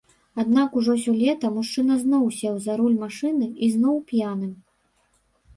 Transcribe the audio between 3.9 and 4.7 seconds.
п'яным.